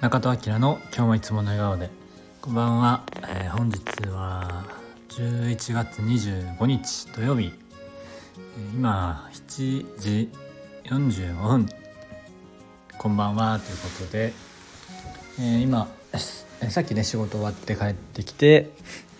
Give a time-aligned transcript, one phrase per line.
[0.00, 1.90] 中戸明の今日もいつもの笑顔で。
[2.40, 4.64] こんばんは、えー、本日は
[5.10, 7.52] 11月25日土曜日。
[8.72, 10.30] 今7時
[10.84, 11.68] 45分。
[12.96, 14.32] こんばんはということで、
[15.38, 15.86] えー、今
[16.70, 18.70] さっきね仕事終わって帰ってきて、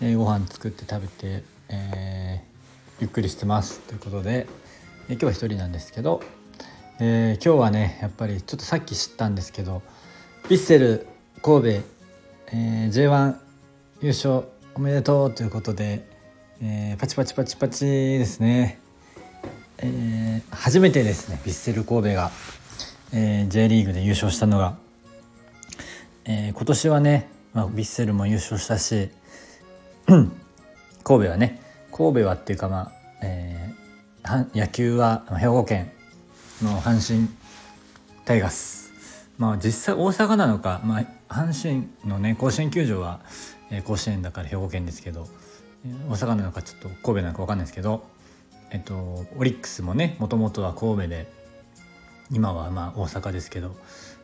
[0.01, 2.43] えー、ご飯作って食べて、え、
[2.99, 4.47] ゆっくりしてますということで、
[5.09, 6.23] え、今日は一人なんですけど、
[6.99, 9.83] え、今日はねやっぱりちょっとさっき知ったんですけど
[10.43, 11.07] ヴィッセル
[11.41, 13.35] 神戸、えー、J1
[14.01, 14.43] 優勝
[14.75, 16.05] おめでとうということで、
[16.61, 18.79] えー、パチパチパチパチですね、
[19.77, 22.31] えー、初めてですねヴィッセル神戸が、
[23.13, 24.77] えー、J リーグで優勝したのが、
[26.25, 29.09] えー、今年はね、まあ、ヴィッセルも優勝したし
[30.07, 30.29] 神
[31.03, 32.91] 戸はね神戸はっていうかまあ、
[33.23, 35.91] えー、野球は兵庫県
[36.61, 37.29] の阪神
[38.25, 38.80] タイガース。
[39.37, 43.21] まあ実際大阪なのか、まあ、阪神のね甲子園球場は、
[43.71, 45.27] え、甲子園だから兵庫県ですけど
[46.09, 48.03] 大阪なのかちょっと神戸なのか分かんないですけど、
[48.71, 51.31] えっと、オリックスもねもともとは神戸で
[52.31, 53.75] 今はまあ大阪ですけど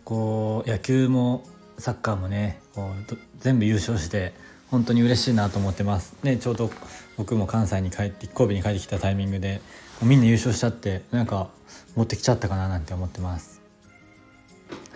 [0.04, 1.44] こう野球も
[1.78, 4.34] サッカーもねこう全部優勝して
[4.70, 6.16] 本当に嬉しいなと思ってます。
[6.24, 6.70] ね、ちょうど
[7.16, 9.62] 僕も関西に帰って神戸に帰ってきたタイミングで
[10.02, 11.50] みんな優勝しちゃってなんか
[11.96, 13.57] 持ってきちゃったかななんて思ってます。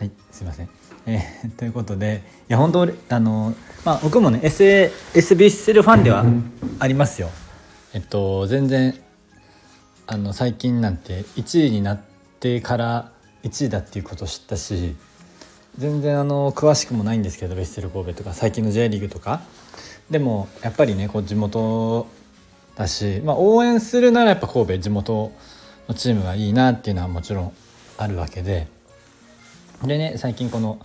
[0.01, 0.69] はいすいません。
[1.05, 3.53] えー、 ということでいや本当あの
[3.85, 6.25] まあ僕もね SA S ビッセルファンでは
[6.79, 7.29] ありますよ。
[7.93, 8.95] えっと全然
[10.07, 11.99] あの最近なんて1位になっ
[12.39, 13.11] てから
[13.43, 14.95] 1位だっていうことを知ったし
[15.77, 19.41] 全然あの詳しくもないんですけどベッセル神戸とか最近の J リーグとか
[20.09, 22.07] でもやっぱりねこう地元
[22.75, 25.31] だし、まあ、応援するならやっぱ神戸地元
[25.87, 27.53] のチームがいいなっていうのはもちろん
[27.99, 28.80] あるわけで。
[29.83, 30.79] でね最近この、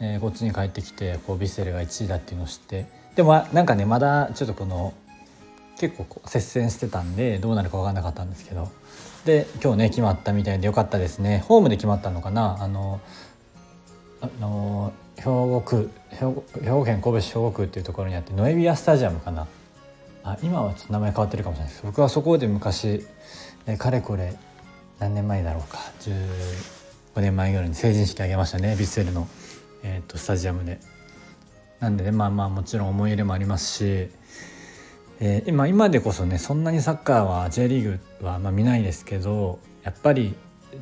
[0.00, 4.94] えー、こっちに帰ってきてこうヴィッセルが1位だっていうのを知ってでもなんかねまだちょっとこの
[5.78, 8.68] 結構こう接戦してたんでどうなるか分かんなかったんですけど
[9.24, 11.44] で今日ね決まったみたいでよかったですね。
[11.46, 12.56] ホームで決まったのかな？
[12.60, 13.00] あの
[14.20, 19.46] あの兵庫区兵庫兵庫県神戸市兵庫区っていうところにあってノエビアスタジアムかな？
[20.24, 21.82] あ今はちょっと名前変わってるかもしれないです。
[21.84, 23.06] 僕はそこで昔
[23.66, 24.34] えかれこれ
[24.98, 26.79] 何年前だろうか？10
[27.14, 28.72] 5年前ぐらいに成人式あげましたね。
[28.72, 29.28] ヴィッセルの、
[29.82, 30.78] えーと、スタジアムで。
[31.80, 34.10] なんでねまあまあもちろん思い入れもありますし、
[35.18, 40.34] えー、今今でこそねそんなにサッカーは J リーグはまあ見ないですけどやっぱり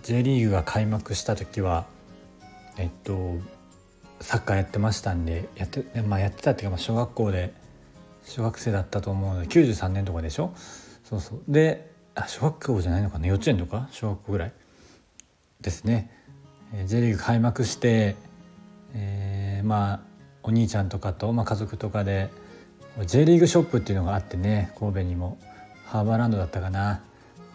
[0.03, 1.87] J リーグが開幕した時は
[2.79, 3.37] えっと
[4.21, 7.55] サッカーやってましたんでやって,、まあ、やってたっていうか、まあ、小学校で
[8.25, 10.53] 小学生だったと思うので93年とかでしょ？
[11.05, 11.43] そうそう。
[11.47, 13.29] であ小学校じゃないのかな？
[13.29, 13.89] 幼稚園とか？
[13.93, 14.53] 小学校ぐらい？
[15.61, 16.11] ですね。
[16.87, 18.17] J リーグ開幕して、
[18.95, 20.01] えー、まあ
[20.43, 22.31] お兄ちゃんとかと、まあ、家族とかで
[23.07, 25.39] J リーグショップっていうのがあってね神戸にも
[25.87, 27.03] ハーバーランドだったかな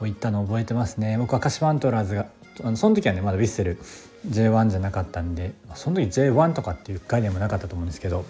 [0.01, 1.17] 行ったの覚えてますね。
[1.17, 2.27] 僕は鹿島アントラーズが
[2.63, 3.79] あのその時はねまだヴィッセル
[4.27, 8.25] J1 じゃなかったんでその時 J1 とかっていう概念もなかったと思うんですけど、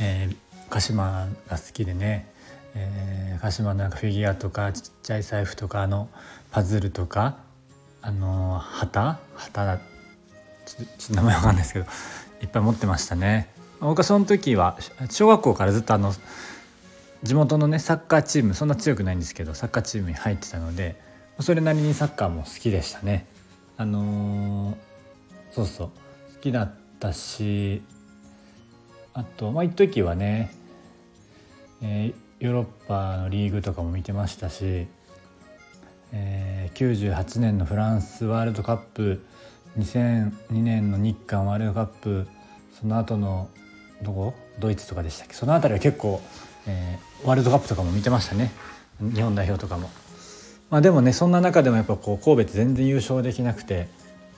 [0.00, 0.36] えー、
[0.70, 2.26] 鹿島が好きでね、
[2.74, 6.08] えー、鹿島のなんかフィギュアとかちっちゃい財布とかあの
[6.50, 7.36] パズルとか
[8.02, 9.18] あの旗？
[9.34, 9.78] 旗だ
[10.66, 11.86] ちょっと名前わかんないですけど
[12.42, 13.48] いっぱい持ってましたね。
[13.80, 14.78] 僕はその時は
[15.10, 16.12] 小学校からずっとあの
[17.22, 21.00] 地元のねサッカーチームそんな強くないんですけどサッカーチームに入ってたので
[21.40, 23.26] それなりにサッカーも好きでしたね。
[23.76, 24.74] あのー、
[25.52, 25.88] そうそう。
[25.88, 27.82] 好きだったし
[29.12, 30.54] あとまあ一時はね、
[31.82, 34.86] えー、ヨーロッパのリーグとかも見てましたし
[36.12, 39.24] えー、98年のフランスワールドカップ
[39.78, 40.32] 2002
[40.62, 42.26] 年の日韓ワールドカップ
[42.80, 43.48] その後の
[44.02, 44.34] どこ？
[44.58, 45.34] ドイツとかでしたっけ？
[45.34, 46.20] その辺りは結構、
[46.66, 48.50] えー、ワールドカップとかも見てましたね。
[49.00, 49.90] 日本代表とかも。
[50.70, 53.88] まあ、でもねそんな中でもやっぱこう神戸って全然優勝できなくて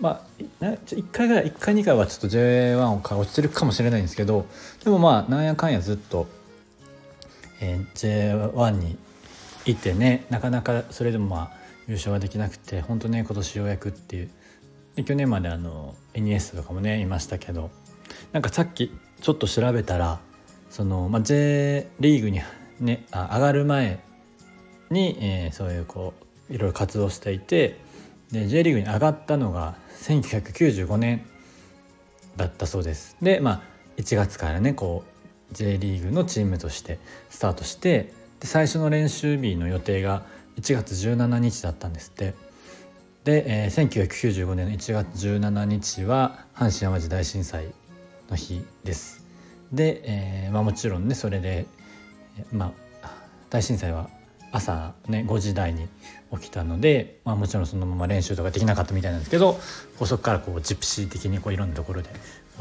[0.00, 0.25] ま
[0.61, 4.46] あ1回ぐらい1回2回はちょっと J1 から落ちてるかもしれないんですけど
[4.82, 6.26] でもまあなんやかんやずっと、
[7.61, 8.96] えー、J1 に
[9.67, 11.62] いてねなかなかそれでもまあ
[11.92, 14.30] 優勝はできなくて本当ね今年ようやくっていう
[14.96, 17.70] で去年まであのエニエスとかもねいましたけど
[18.32, 18.90] なんかさっき
[19.20, 20.18] ちょっと調べたら
[20.70, 22.40] その、まあ、J リーグに、
[22.80, 24.02] ね、あ上がる前
[24.90, 26.14] に、えー、そういうこ
[26.48, 27.78] ういろいろ活動していて
[28.30, 31.26] で J リーグに上がったのが1995年
[32.36, 33.18] だったそうです。
[33.20, 33.62] でまあ
[33.98, 35.04] 1月からねこ
[35.50, 36.98] う J リーグのチームとして
[37.28, 40.24] スタートしてで最初の練習日の予定が
[40.56, 42.34] 1月17日だったんですって
[43.25, 47.72] で、えー、1995年の1月17日は阪神・淡路大震災
[48.28, 49.25] の日です。
[49.72, 51.66] で、えーまあ、もちろんねそれで、
[52.52, 52.72] ま
[53.02, 53.08] あ、
[53.49, 54.10] 大震災は
[54.50, 55.88] 朝ね5時台に
[56.32, 59.58] 起きたので、まあ、もちろんそのまま練習とかできなかったみたいなんですけど
[60.04, 62.10] そこからこうジプシー的にこういろんなところで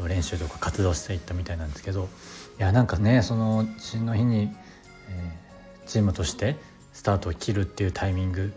[0.08, 2.08] 練習とか活動していったみたいなんですけど
[2.58, 4.50] いやなんかねその地震の日に、
[5.10, 6.56] えー、チームとして
[6.92, 8.52] スタートを切るっていうタイミング。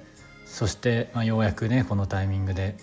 [0.45, 2.77] そして、まあ、ようやくねこのタイミングで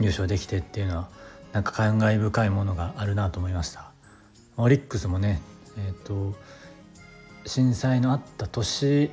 [0.00, 1.08] 優勝できてっていうのは
[1.52, 3.90] なんか感慨深いものがあるなと思いました。
[4.56, 5.40] オリックスもね
[5.78, 6.34] えっ、ー、と
[7.46, 9.10] 震災のあった年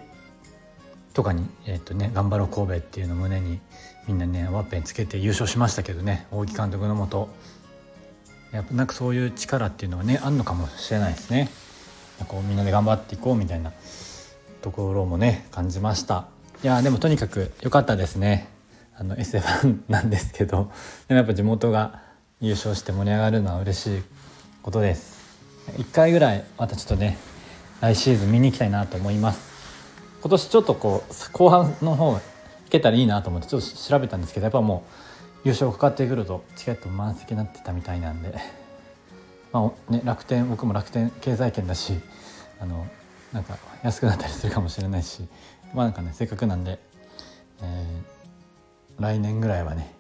[1.14, 3.60] とかに、えーとね「頑張ろう神戸」っていうのを胸に
[4.08, 7.30] みんなねワッペンつけて優勝しましたけどね大木監督のもと。
[8.52, 11.50] やっぱなんかそういう力っていうのはねあんのかもしれないですね。
[12.28, 13.74] こうみんなで頑張っていこうみたいな。
[14.68, 16.28] ところもね感じました。
[16.62, 18.50] いやでもとにかく良かったですね。
[18.98, 20.72] あの SF なんですけど。
[21.08, 22.02] でもやっぱ地元が
[22.42, 24.04] 優勝して盛り上がるのは嬉しい
[24.62, 25.38] ことです。
[25.78, 27.18] 1回ぐらいまたちょっとね
[27.80, 29.40] 来シーズン見に行きたいなと思います。
[30.22, 32.22] 今年ちょっとこう後半の方行
[32.70, 34.84] けたらいいなと思ってちょっと調べたんですけどやっぱも
[35.46, 38.36] う優勝かかってくるとチケット満席になってたみたいなんで、
[39.54, 41.94] まあね、楽天僕も楽天経済圏だし
[42.60, 42.86] あの
[43.34, 45.28] なんか安くなったりするかもしれないし
[45.74, 46.80] まあなんかねせっかくなんで、
[47.62, 49.94] えー、来年ぐらいはね、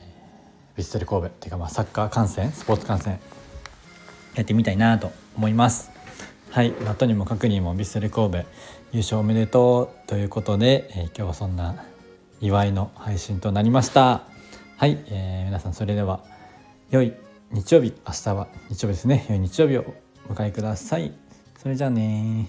[0.00, 3.18] えー、ヴィッセル神戸っていうかまあサッカー観戦スポーツ観戦
[4.34, 5.90] やってみたいなと思います。
[6.50, 8.38] はい、ま、とにもかくにもヴィッセル神戸
[8.92, 11.84] 優勝おめでとうということで、えー、今日はそんな
[12.40, 14.22] 祝いの配信となりました。
[14.76, 16.24] はい、えー、皆さんそれでは
[16.90, 17.14] 良い
[17.50, 17.94] 日曜日。
[18.06, 19.26] 明日は日曜日ですね。
[19.28, 19.94] 良い日曜日を
[20.28, 21.25] お迎えください。
[21.66, 22.46] それじゃあね